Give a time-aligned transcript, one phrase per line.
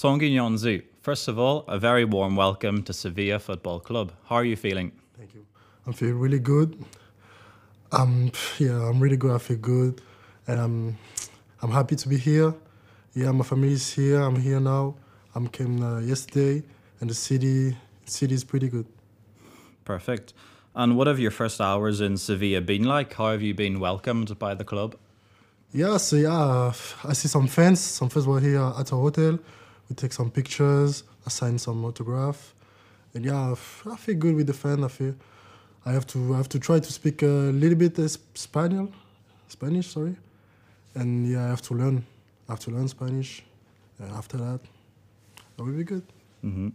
[0.00, 4.12] Tanguy Nianzou, first of all, a very warm welcome to Sevilla Football Club.
[4.24, 4.92] How are you feeling?
[5.18, 5.44] Thank you.
[5.86, 6.82] I'm feeling really good.
[7.92, 9.32] Um, yeah, I'm really good.
[9.32, 10.00] I feel good,
[10.46, 10.98] and I'm
[11.60, 12.54] I'm happy to be here.
[13.12, 14.22] Yeah, my family is here.
[14.22, 14.94] I'm here now.
[15.34, 16.62] I came uh, yesterday,
[17.02, 17.76] and the city
[18.06, 18.86] city is pretty good.
[19.84, 20.32] Perfect.
[20.74, 23.12] And what have your first hours in Sevilla been like?
[23.12, 24.96] How have you been welcomed by the club?
[25.74, 26.72] Yeah, so yeah,
[27.04, 27.80] I see some fans.
[27.80, 29.38] Some fans were here at our hotel.
[29.90, 31.02] We take some pictures.
[31.26, 32.54] I signed some autograph,
[33.12, 34.84] and yeah, I feel good with the fan.
[34.84, 35.16] I feel
[35.84, 37.98] I have to I have to try to speak a little bit
[38.34, 38.88] Spanish,
[39.48, 40.14] Spanish, sorry,
[40.94, 42.06] and yeah, I have to learn.
[42.48, 43.42] I have to learn Spanish.
[43.98, 44.60] And after that,
[45.58, 46.04] it will be good.
[46.44, 46.68] Mm-hmm.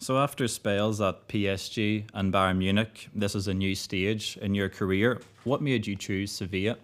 [0.00, 4.68] So after spells at PSG and Bayern Munich, this is a new stage in your
[4.68, 5.20] career.
[5.44, 6.76] What made you choose Sevilla?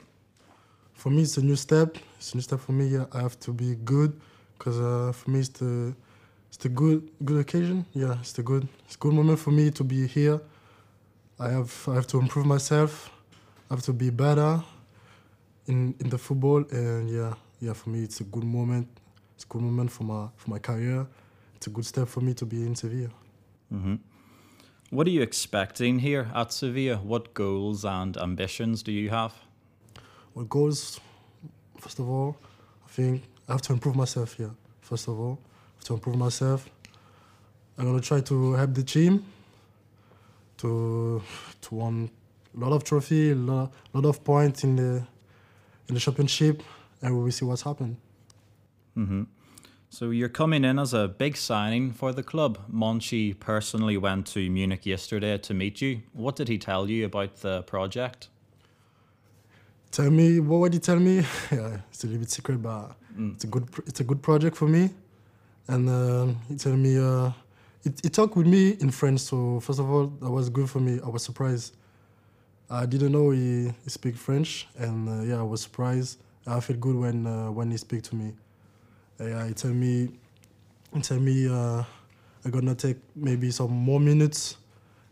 [0.94, 1.98] For me, it's a new step.
[2.18, 2.86] It's a new step for me.
[2.86, 4.18] Yeah, I have to be good
[4.58, 5.94] because uh, for me, it's the
[6.48, 7.86] it's the good good occasion.
[7.92, 10.40] Yeah, it's the good it's a good moment for me to be here.
[11.38, 13.10] I have I have to improve myself.
[13.70, 14.62] I have to be better
[15.66, 17.74] in in the football, and yeah, yeah.
[17.74, 18.88] For me, it's a good moment.
[19.34, 21.06] It's a good moment for my for my career.
[21.56, 23.10] It's a good step for me to be in Sevilla.
[23.72, 23.96] Mm-hmm.
[24.90, 26.96] What are you expecting here at Sevilla?
[26.98, 29.34] What goals and ambitions do you have?
[30.34, 31.00] Well, goals,
[31.80, 32.36] first of all,
[32.84, 34.50] I think I have to improve myself here.
[34.80, 36.68] First of all, I have to improve myself.
[37.78, 39.24] I'm gonna try to help the team
[40.58, 41.22] to
[41.62, 42.10] to win
[42.56, 45.06] a lot of trophy, a lot, lot of points in the
[45.88, 46.62] in the championship,
[47.02, 47.96] and we will see what's happened.
[48.96, 49.24] Mm-hmm.
[49.90, 52.58] So you're coming in as a big signing for the club.
[52.70, 56.02] Monchi personally went to Munich yesterday to meet you.
[56.12, 58.28] What did he tell you about the project?
[59.92, 61.16] Tell me what would he tell me?
[61.52, 63.34] yeah, it's a little bit secret, but mm.
[63.34, 64.90] it's a good it's a good project for me.
[65.68, 67.30] And uh, he told me uh,
[67.82, 69.20] he, he talked with me in French.
[69.20, 71.00] So first of all, that was good for me.
[71.04, 71.74] I was surprised.
[72.68, 76.18] I didn't know he, he speak French, and uh, yeah, I was surprised.
[76.46, 78.32] I felt good when uh, when he speak to me.
[79.20, 80.10] Yeah, he told me
[80.94, 81.82] he told me uh,
[82.44, 84.56] I'm gonna take maybe some more minutes,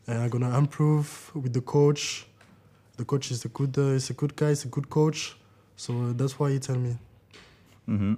[0.07, 2.27] and I'm gonna improve with the coach
[2.97, 5.37] the coach is a good uh, is a good guy, he's a good coach.
[5.77, 6.97] So that's why he tell me.
[7.89, 8.15] Mm-hmm.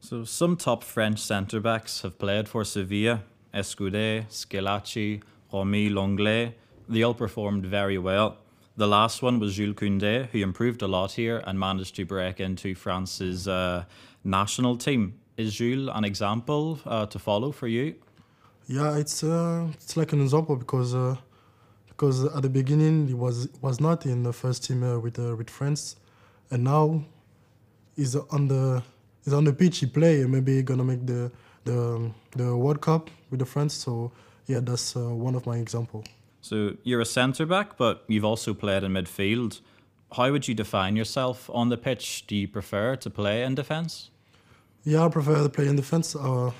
[0.00, 3.22] So some top French centre backs have played for Sevilla:
[3.52, 5.22] Escudé, Squillaci,
[5.52, 6.54] Romy Lenglet.
[6.88, 8.36] They all performed very well.
[8.76, 12.40] The last one was Jules Koundé, who improved a lot here and managed to break
[12.40, 13.84] into France's uh,
[14.24, 15.14] national team.
[15.36, 17.94] Is Jules an example uh, to follow for you?
[18.66, 21.16] Yeah, it's uh, it's like an example because uh,
[21.88, 25.36] because at the beginning he was was not in the first team uh, with uh,
[25.36, 25.96] with France,
[26.50, 27.04] and now
[27.94, 28.82] he's on the
[29.24, 29.78] he's on the pitch.
[29.78, 31.30] He play and maybe gonna make the
[31.64, 33.74] the the World Cup with the France.
[33.74, 34.12] So
[34.46, 36.04] yeah, that's uh, one of my example.
[36.40, 39.60] So you're a centre back, but you've also played in midfield.
[40.12, 42.26] How would you define yourself on the pitch?
[42.26, 44.10] Do you prefer to play in defence?
[44.84, 46.14] Yeah, I prefer to play in defence.
[46.14, 46.50] Uh,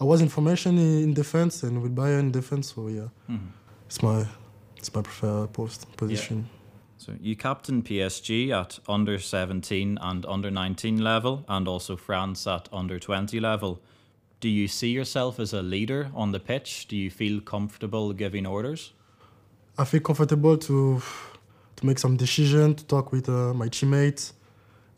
[0.00, 3.48] I was in formation in defence and with Bayern in defence, so yeah, mm-hmm.
[3.86, 4.26] it's my
[4.76, 6.38] it's my preferred post position.
[6.38, 6.61] Yeah.
[7.02, 12.68] So you captain PSG at under 17 and under 19 level, and also France at
[12.72, 13.80] under 20 level.
[14.38, 16.86] Do you see yourself as a leader on the pitch?
[16.86, 18.92] Do you feel comfortable giving orders?
[19.76, 21.02] I feel comfortable to
[21.74, 24.34] to make some decision, to talk with uh, my teammates,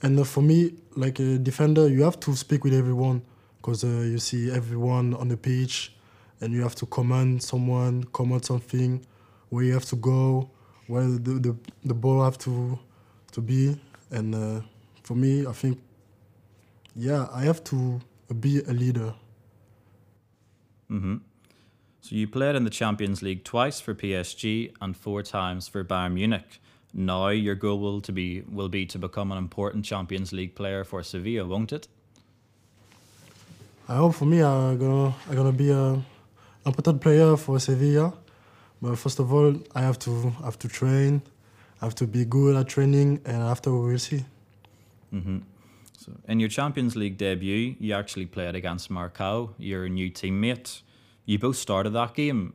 [0.03, 3.22] and uh, for me, like a defender, you have to speak with everyone
[3.56, 5.94] because uh, you see everyone on the pitch,
[6.43, 9.06] and you have to command someone, command something
[9.48, 10.50] where you have to go,
[10.87, 12.78] where the the, the ball have to
[13.33, 13.77] to be,
[14.11, 14.61] and uh,
[15.03, 15.78] for me, I think,
[16.95, 18.00] yeah, I have to
[18.41, 19.15] be a leader.
[20.91, 21.17] Mm-hmm.
[22.00, 26.12] So you played in the Champions League twice for PSG and four times for Bayern
[26.12, 26.61] Munich.
[26.93, 30.84] Now your goal will to be will be to become an important Champions League player
[30.84, 31.89] for Sevilla, won't it?
[33.89, 36.00] I hope for me, I'm gonna I'm gonna be a
[36.64, 38.12] important player for Sevilla.
[38.84, 40.10] But first of all, I have to
[40.44, 41.22] have to train,
[41.81, 44.26] I have to be good at training, and after we will see.
[45.10, 45.38] Mm-hmm.
[45.96, 50.82] So, in your Champions League debut, you actually played against Marcao, your new teammate.
[51.25, 52.52] You both started that game.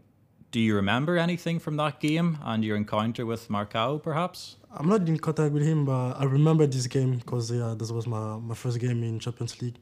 [0.51, 4.57] Do you remember anything from that game and your encounter with Marcao, perhaps?
[4.71, 8.05] I'm not in contact with him, but I remember this game because yeah, this was
[8.05, 9.79] my, my first game in Champions League,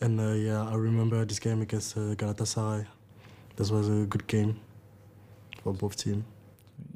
[0.00, 2.86] and uh, yeah, I remember this game against uh, Galatasaray.
[3.54, 4.58] This was a good game
[5.66, 6.24] for both teams.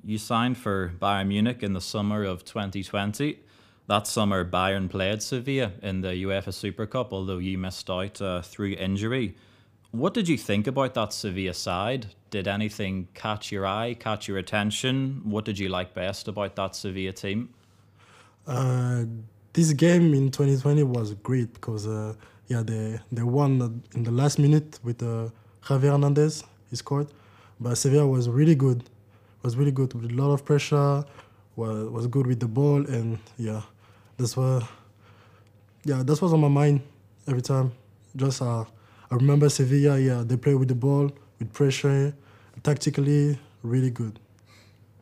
[0.05, 3.41] You signed for Bayern Munich in the summer of 2020.
[3.89, 8.43] That summer, Bayern played Sevilla in the UEFA Super Cup, although you missed out uh,
[8.43, 9.35] through injury.
[9.91, 12.07] What did you think about that Sevilla side?
[12.31, 15.23] Did anything catch your eye, catch your attention?
[15.25, 17.49] What did you like best about that Sevilla team?
[18.47, 19.05] Uh,
[19.53, 22.15] this game in 2020 was great because uh,
[22.47, 25.29] yeah they they won in the last minute with uh,
[25.65, 26.45] Javier Hernandez.
[26.71, 27.09] He scored,
[27.61, 28.85] but Sevilla was really good.
[29.43, 31.05] Was really good with a lot of pressure.
[31.57, 33.63] Was was good with the ball and yeah,
[34.17, 34.65] that's what
[35.85, 36.81] yeah that's what's on my mind
[37.27, 37.73] every time.
[38.17, 38.65] Just uh,
[39.11, 39.99] I remember Sevilla.
[39.99, 42.15] Yeah, they play with the ball with pressure,
[42.63, 44.19] tactically really good.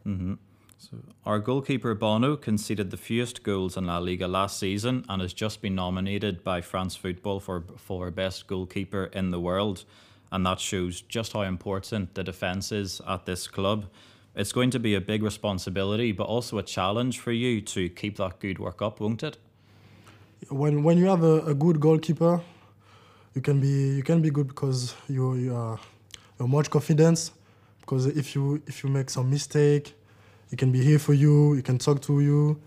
[0.07, 0.35] Mm-hmm.
[0.79, 0.97] So
[1.27, 5.61] our goalkeeper Bono conceded the fewest goals in La Liga last season and has just
[5.61, 9.85] been nominated by France Football for for best goalkeeper in the world,
[10.31, 13.87] and that shows just how important the defence is at this club.
[14.35, 18.17] It's going to be a big responsibility, but also a challenge for you to keep
[18.19, 19.39] that good work up, won't it?
[20.49, 22.41] when when you have a, a good goalkeeper,
[23.35, 25.79] you can be you can be good because you you are
[26.13, 27.33] you have much confidence.
[27.81, 29.95] Because if you if you make some mistake,
[30.51, 31.55] he can be here for you.
[31.55, 32.61] He can talk to you,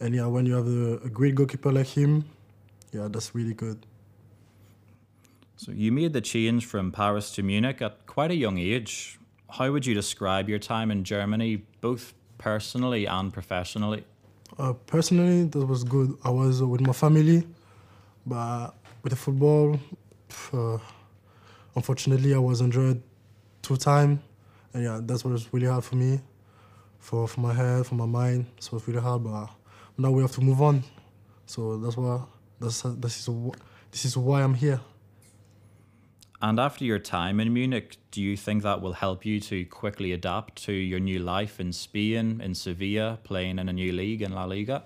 [0.00, 2.24] and yeah, when you have a, a great goalkeeper like him,
[2.92, 3.78] yeah, that's really good.
[5.56, 9.18] So you made the change from Paris to Munich at quite a young age.
[9.48, 14.04] How would you describe your time in Germany, both personally and professionally?
[14.58, 16.16] Uh, personally, that was good.
[16.24, 17.46] I was with my family,
[18.26, 19.78] but with the football,
[20.52, 20.78] uh,
[21.74, 23.02] unfortunately, I was injured
[23.62, 24.20] two times,
[24.74, 26.20] and yeah, that's what was really hard for me,
[26.98, 28.46] for for my head, for my mind.
[28.60, 29.48] So it was really hard, but
[29.96, 30.82] now we have to move on.
[31.46, 32.20] So that's why
[32.60, 33.34] that's this is
[33.90, 34.80] this is why I'm here.
[36.42, 40.12] And after your time in Munich, do you think that will help you to quickly
[40.12, 44.32] adapt to your new life in Spain, in Sevilla, playing in a new league in
[44.32, 44.84] La Liga?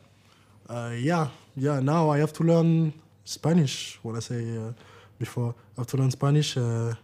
[0.68, 1.80] Uh, yeah, yeah.
[1.80, 2.92] Now I have to learn
[3.24, 3.98] Spanish.
[4.02, 4.72] What I say uh,
[5.18, 6.94] before, I have to learn Spanish, uh,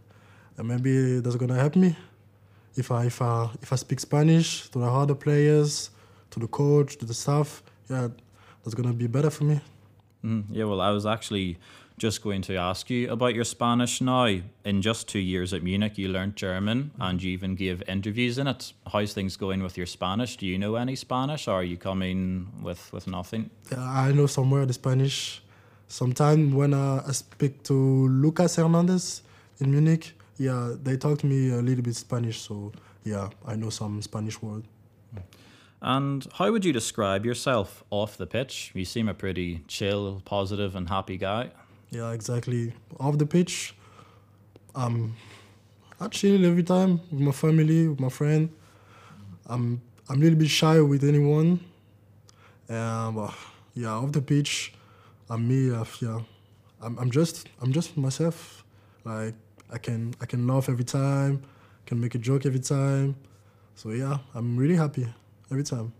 [0.56, 1.96] and maybe that's gonna help me
[2.76, 5.90] if I if I if I speak Spanish to the other players,
[6.30, 7.64] to the coach, to the staff.
[7.90, 8.08] Yeah,
[8.62, 9.60] that's gonna be better for me.
[10.24, 11.58] Mm, yeah, well, I was actually
[11.98, 14.40] just going to ask you about your Spanish now.
[14.64, 18.46] In just two years at Munich, you learnt German and you even gave interviews in
[18.46, 18.72] it.
[18.92, 20.36] How's things going with your Spanish?
[20.36, 23.50] Do you know any Spanish or are you coming with, with nothing?
[23.76, 25.42] I know somewhere the Spanish.
[25.88, 27.74] Sometimes when I speak to
[28.08, 29.22] Lucas Hernandez
[29.60, 32.40] in Munich, yeah, they talk to me a little bit Spanish.
[32.40, 32.72] So
[33.04, 34.64] yeah, I know some Spanish word.
[35.80, 38.72] And how would you describe yourself off the pitch?
[38.74, 41.52] You seem a pretty chill, positive, and happy guy.
[41.90, 42.72] Yeah, exactly.
[42.98, 43.74] Off the pitch,
[44.74, 45.14] um,
[46.00, 48.50] I chill every time with my family, with my friend.
[49.46, 51.60] I'm I'm a little bit shy with anyone.
[52.68, 53.32] Um,
[53.74, 54.74] yeah, off the pitch,
[55.30, 55.70] I'm me.
[55.70, 56.20] Uh, yeah,
[56.82, 58.64] I'm I'm just I'm just myself.
[59.04, 59.34] Like
[59.70, 61.42] I can I can laugh every time,
[61.86, 63.16] can make a joke every time.
[63.76, 65.06] So yeah, I'm really happy
[65.50, 65.92] every time.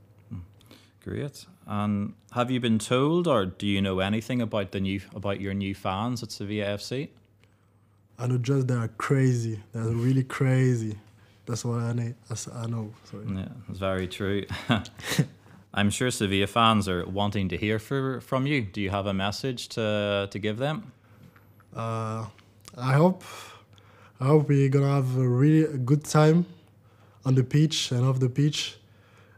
[1.07, 1.47] Great.
[1.69, 5.55] And have you been told, or do you know anything about the new about your
[5.55, 7.11] new fans at Sevilla FC?
[8.19, 9.61] I know just they are crazy.
[9.73, 10.99] They're really crazy.
[11.47, 12.13] That's what I know.
[12.53, 12.93] I know.
[13.05, 13.25] Sorry.
[13.25, 14.47] Yeah, it's very true.
[15.75, 18.63] I'm sure Sevilla fans are wanting to hear for, from you.
[18.63, 20.91] Do you have a message to to give them?
[21.73, 22.27] Uh,
[22.77, 23.23] I hope
[24.19, 26.47] I hope we're gonna have a really good time
[27.25, 28.79] on the pitch and off the pitch,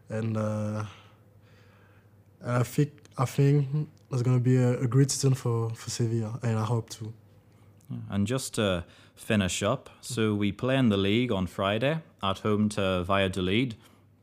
[0.09, 0.85] and uh,
[2.49, 6.59] I think I think it's gonna be a, a great season for for Sevilla, and
[6.59, 7.13] I hope to.
[8.11, 8.85] And just to
[9.17, 13.77] finish up, so we play in the league on Friday at home to Valladolid.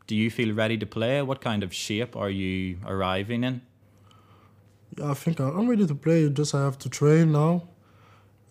[0.08, 1.24] Do you feel ready to play?
[1.24, 3.62] What kind of shape are you arriving in?
[4.98, 6.30] Yeah, I think I'm ready to play.
[6.30, 7.64] Just I have to train now.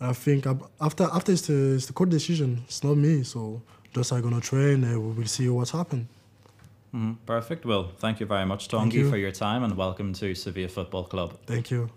[0.00, 0.46] I think
[0.80, 2.62] after after it's the it's the court decision.
[2.66, 3.62] It's not me, so
[3.94, 6.08] just I'm gonna train and we will see what's happened.
[6.94, 7.64] Mhm, Perfect.
[7.66, 9.10] Well, thank you very much, Thank Tanguy, you.
[9.10, 11.36] for your time and welcome to Sevilla Football Club.
[11.46, 11.90] Thank you.